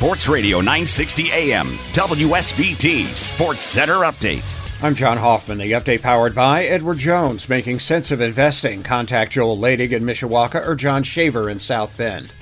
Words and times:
Sports 0.00 0.28
Radio 0.30 0.60
960 0.60 1.30
AM, 1.30 1.66
WSBT 1.92 3.04
Sports 3.08 3.64
Center 3.64 3.96
Update. 3.96 4.56
I'm 4.82 4.94
John 4.94 5.18
Hoffman. 5.18 5.58
The 5.58 5.72
update 5.72 6.00
powered 6.00 6.34
by 6.34 6.64
Edward 6.64 6.96
Jones, 6.96 7.50
making 7.50 7.80
sense 7.80 8.10
of 8.10 8.22
investing. 8.22 8.82
Contact 8.82 9.32
Joel 9.32 9.58
Ladig 9.58 9.92
in 9.92 10.04
Mishawaka 10.04 10.66
or 10.66 10.74
John 10.74 11.02
Shaver 11.02 11.50
in 11.50 11.58
South 11.58 11.98
Bend. 11.98 12.32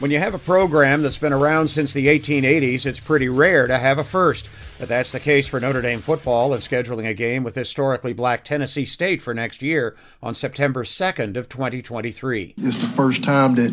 When 0.00 0.10
you 0.10 0.18
have 0.18 0.34
a 0.34 0.38
program 0.38 1.02
that's 1.02 1.16
been 1.16 1.32
around 1.32 1.68
since 1.68 1.92
the 1.92 2.08
1880s, 2.08 2.84
it's 2.84 2.98
pretty 2.98 3.28
rare 3.28 3.68
to 3.68 3.78
have 3.78 3.98
a 3.98 4.04
first. 4.04 4.48
But 4.80 4.88
that's 4.88 5.12
the 5.12 5.20
case 5.20 5.46
for 5.46 5.60
Notre 5.60 5.82
Dame 5.82 6.00
football 6.00 6.52
and 6.52 6.60
scheduling 6.60 7.08
a 7.08 7.14
game 7.14 7.44
with 7.44 7.54
historically 7.54 8.14
black 8.14 8.44
Tennessee 8.44 8.84
State 8.84 9.22
for 9.22 9.32
next 9.32 9.62
year 9.62 9.94
on 10.20 10.34
September 10.34 10.82
2nd 10.82 11.36
of 11.36 11.48
2023. 11.48 12.54
It's 12.58 12.78
the 12.78 12.88
first 12.88 13.22
time 13.22 13.54
that 13.54 13.72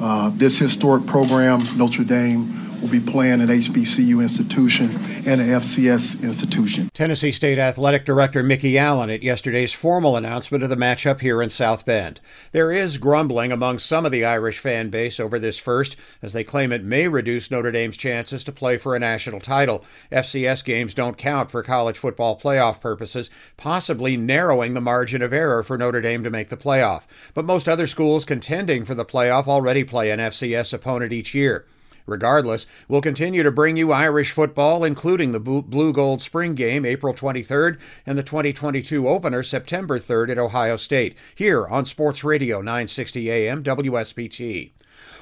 uh, 0.00 0.30
this 0.34 0.58
historic 0.58 1.06
program, 1.06 1.60
Notre 1.76 2.02
Dame, 2.02 2.71
will 2.82 2.88
be 2.88 3.00
playing 3.00 3.40
an 3.40 3.46
HBCU 3.46 4.20
institution 4.20 4.90
and 5.24 5.40
an 5.40 5.46
FCS 5.46 6.24
institution. 6.24 6.90
Tennessee 6.92 7.30
State 7.30 7.58
Athletic 7.58 8.04
Director 8.04 8.42
Mikki 8.42 8.76
Allen 8.76 9.08
at 9.08 9.22
yesterday's 9.22 9.72
formal 9.72 10.16
announcement 10.16 10.64
of 10.64 10.68
the 10.68 10.76
matchup 10.76 11.20
here 11.20 11.40
in 11.40 11.48
South 11.48 11.86
Bend. 11.86 12.20
There 12.50 12.72
is 12.72 12.98
grumbling 12.98 13.52
among 13.52 13.78
some 13.78 14.04
of 14.04 14.10
the 14.10 14.24
Irish 14.24 14.58
fan 14.58 14.90
base 14.90 15.20
over 15.20 15.38
this 15.38 15.58
first, 15.58 15.96
as 16.20 16.32
they 16.32 16.42
claim 16.42 16.72
it 16.72 16.82
may 16.82 17.06
reduce 17.06 17.50
Notre 17.52 17.70
Dame's 17.70 17.96
chances 17.96 18.42
to 18.44 18.52
play 18.52 18.76
for 18.76 18.96
a 18.96 18.98
national 18.98 19.40
title. 19.40 19.84
FCS 20.10 20.64
games 20.64 20.92
don't 20.92 21.16
count 21.16 21.52
for 21.52 21.62
college 21.62 21.98
football 21.98 22.38
playoff 22.38 22.80
purposes, 22.80 23.30
possibly 23.56 24.16
narrowing 24.16 24.74
the 24.74 24.80
margin 24.80 25.22
of 25.22 25.32
error 25.32 25.62
for 25.62 25.78
Notre 25.78 26.00
Dame 26.00 26.24
to 26.24 26.30
make 26.30 26.48
the 26.48 26.56
playoff. 26.56 27.06
But 27.32 27.44
most 27.44 27.68
other 27.68 27.86
schools 27.86 28.24
contending 28.24 28.84
for 28.84 28.96
the 28.96 29.04
playoff 29.04 29.46
already 29.46 29.84
play 29.84 30.10
an 30.10 30.18
FCS 30.18 30.74
opponent 30.74 31.12
each 31.12 31.32
year. 31.32 31.64
Regardless, 32.06 32.66
we'll 32.88 33.00
continue 33.00 33.42
to 33.42 33.50
bring 33.50 33.76
you 33.76 33.92
Irish 33.92 34.32
football, 34.32 34.84
including 34.84 35.30
the 35.30 35.40
Blue 35.40 35.92
Gold 35.92 36.22
Spring 36.22 36.54
Game 36.54 36.84
April 36.84 37.14
23rd 37.14 37.78
and 38.04 38.18
the 38.18 38.22
2022 38.22 39.08
opener 39.08 39.42
September 39.42 39.98
3rd 39.98 40.30
at 40.30 40.38
Ohio 40.38 40.76
State, 40.76 41.16
here 41.34 41.66
on 41.66 41.86
Sports 41.86 42.24
Radio 42.24 42.60
960 42.60 43.30
AM 43.30 43.62
WSBT. 43.62 44.72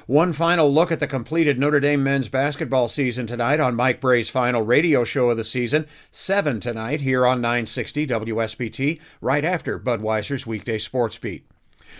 One 0.07 0.33
final 0.33 0.71
look 0.73 0.91
at 0.91 0.99
the 0.99 1.07
completed 1.07 1.59
Notre 1.59 1.79
Dame 1.79 2.03
men's 2.03 2.27
basketball 2.27 2.87
season 2.87 3.27
tonight 3.27 3.59
on 3.59 3.75
Mike 3.75 4.01
Brey's 4.01 4.29
final 4.29 4.61
radio 4.61 5.03
show 5.03 5.29
of 5.29 5.37
the 5.37 5.43
season. 5.43 5.87
Seven 6.09 6.59
tonight 6.59 7.01
here 7.01 7.25
on 7.25 7.41
960 7.41 8.07
WSBT, 8.07 8.99
right 9.21 9.43
after 9.43 9.79
Budweiser's 9.79 10.47
weekday 10.47 10.79
sports 10.79 11.17
beat. 11.17 11.50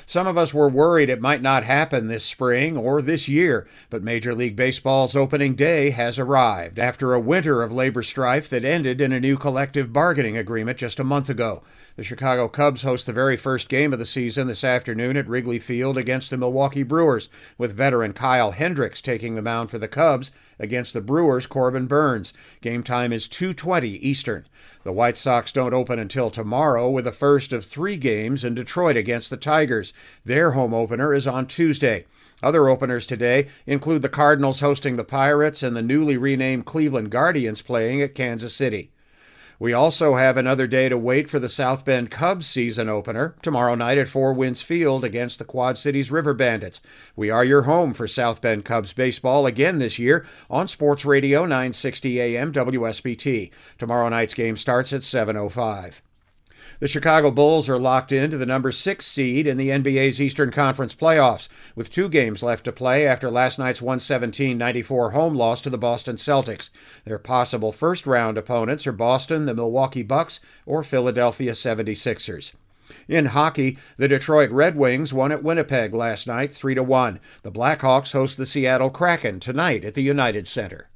Some 0.06 0.28
of 0.28 0.38
us 0.38 0.54
were 0.54 0.70
worried 0.70 1.10
it 1.10 1.22
might 1.22 1.42
not 1.42 1.64
happen 1.64 2.08
this 2.08 2.24
spring 2.24 2.78
or 2.78 3.02
this 3.02 3.28
year, 3.28 3.68
but 3.90 4.04
Major 4.04 4.34
League 4.34 4.56
Baseball's 4.56 5.16
opening 5.16 5.56
day 5.56 5.92
has 5.92 6.20
arrived 6.20 6.80
after 6.80 7.14
a 7.14 7.20
winter 7.20 7.64
of 7.64 7.72
labor 7.72 8.04
strife 8.04 8.50
that 8.50 8.66
ended 8.66 9.02
in 9.02 9.12
a 9.12 9.20
new 9.20 9.38
collective 9.38 9.94
bargaining 9.94 10.38
agreement 10.38 10.78
just 10.78 11.00
a 11.00 11.04
month 11.04 11.30
ago. 11.30 11.64
The 11.98 12.04
Chicago 12.04 12.48
Cubs 12.48 12.84
host 12.84 13.06
the 13.06 13.14
very 13.14 13.36
first 13.36 13.68
game 13.68 13.92
of 13.92 14.00
the 14.00 14.06
season 14.06 14.48
this 14.48 14.64
afternoon 14.64 15.18
at 15.18 15.28
Wrigley 15.28 15.60
Field 15.60 15.98
against 15.98 16.30
the 16.30 16.38
Milwaukee 16.38 16.84
Brewers, 16.84 17.30
with 17.58 17.76
veteran 17.76 18.14
Kyle 18.14 18.52
Hendricks 18.52 19.02
taking 19.02 19.36
the 19.36 19.42
mound 19.42 19.70
for 19.70 19.78
the 19.78 19.90
Cubs 19.90 20.32
against 20.62 20.94
the 20.94 21.02
Brewers' 21.02 21.48
Corbin 21.48 21.88
Burnes. 21.88 22.32
Game 22.62 22.84
time 22.84 23.12
is 23.12 23.28
2:20 23.28 23.98
Eastern. 23.98 24.48
The 24.84 24.94
White 24.94 25.18
Sox 25.18 25.52
don't 25.52 25.74
open 25.74 26.00
until 26.00 26.30
tomorrow 26.30 26.90
with 26.90 27.04
the 27.06 27.12
first 27.12 27.52
of 27.52 27.66
3 27.66 27.98
games 27.98 28.46
in 28.46 28.56
Detroit 28.56 28.96
against 28.96 29.30
the 29.30 29.38
Tigers. 29.38 29.92
Their 30.24 30.52
home 30.52 30.74
opener 30.74 31.14
is 31.14 31.28
on 31.28 31.48
Tuesday. 31.48 32.06
Other 32.42 32.70
openers 32.70 33.06
today 33.06 33.48
include 33.68 34.02
the 34.02 34.10
Cardinals 34.10 34.62
hosting 34.62 34.96
the 34.96 35.04
Pirates 35.04 35.62
and 35.62 35.76
the 35.76 35.82
newly 35.82 36.18
renamed 36.18 36.66
Cleveland 36.66 37.10
Guardians 37.12 37.62
playing 37.62 38.02
at 38.02 38.16
Kansas 38.16 38.56
City. 38.56 38.92
We 39.62 39.74
also 39.74 40.16
have 40.16 40.38
another 40.38 40.66
day 40.66 40.90
to 40.90 40.98
wait 40.98 41.30
for 41.30 41.38
the 41.38 41.48
South 41.48 41.86
Bend 41.86 42.10
Cubs 42.10 42.48
season 42.48 42.90
opener 42.90 43.36
tomorrow 43.44 43.76
night 43.76 44.00
at 44.00 44.08
Four 44.08 44.34
Winds 44.34 44.64
Field 44.64 45.06
against 45.06 45.38
the 45.38 45.46
Quad 45.46 45.78
Cities 45.78 46.10
River 46.10 46.34
Bandits. 46.34 46.82
We 47.16 47.30
are 47.30 47.46
your 47.46 47.62
home 47.62 47.94
for 47.94 48.08
South 48.08 48.42
Bend 48.42 48.66
Cubs 48.66 48.92
baseball 48.92 49.46
again 49.46 49.78
this 49.78 50.00
year 50.00 50.26
on 50.50 50.68
Sports 50.68 51.06
Radio 51.06 51.42
960 51.42 52.20
AM 52.20 52.52
WSBT. 52.52 53.52
Tomorrow 53.78 54.10
night's 54.10 54.34
game 54.34 54.58
starts 54.58 54.94
at 54.94 55.02
7:05. 55.02 56.02
The 56.80 56.88
Chicago 56.88 57.32
Bulls 57.32 57.70
are 57.70 57.78
locked 57.78 58.12
into 58.12 58.38
the 58.38 58.46
number 58.46 58.72
six 58.72 59.06
seed 59.06 59.46
in 59.46 59.58
the 59.58 59.70
NBA's 59.70 60.22
Eastern 60.22 60.52
Conference 60.52 60.96
playoffs, 60.96 61.48
with 61.76 61.92
two 61.92 62.10
games 62.10 62.42
left 62.42 62.64
to 62.66 62.72
play 62.72 63.06
after 63.06 63.30
last 63.30 63.60
night's 63.60 63.82
117 63.82 64.58
94 64.58 65.12
home 65.12 65.36
loss 65.36 65.62
to 65.62 65.70
the 65.70 65.78
Boston 65.78 66.16
Celtics. 66.16 66.70
Their 67.06 67.20
possible 67.20 67.72
first 67.72 68.08
round 68.08 68.38
opponents 68.38 68.88
are 68.88 68.92
Boston, 68.92 69.46
the 69.46 69.54
Milwaukee 69.54 70.04
Bucks, 70.04 70.40
or 70.66 70.84
Philadelphia 70.84 71.52
76ers. 71.52 72.54
In 73.08 73.28
hockey, 73.28 73.78
the 73.98 74.08
Detroit 74.08 74.50
Red 74.52 74.76
Wings 74.76 75.14
won 75.14 75.32
at 75.32 75.44
Winnipeg 75.44 75.94
last 75.94 76.28
night 76.28 76.52
3 76.52 76.76
1. 76.76 77.20
The 77.44 77.52
Blackhawks 77.52 78.14
host 78.14 78.38
the 78.38 78.46
Seattle 78.46 78.90
Kraken 78.90 79.40
tonight 79.40 79.86
at 79.86 79.94
the 79.94 80.02
United 80.02 80.48
Center. 80.48 80.90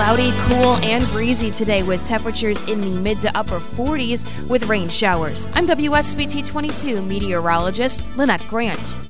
Cloudy, 0.00 0.32
cool, 0.48 0.78
and 0.78 1.04
breezy 1.08 1.50
today 1.50 1.82
with 1.82 2.02
temperatures 2.06 2.58
in 2.70 2.80
the 2.80 2.88
mid 2.88 3.20
to 3.20 3.36
upper 3.36 3.60
40s 3.60 4.24
with 4.48 4.64
rain 4.64 4.88
showers. 4.88 5.46
I'm 5.52 5.66
WSBT 5.66 6.46
22 6.46 7.02
meteorologist 7.02 8.08
Lynette 8.16 8.42
Grant. 8.48 9.09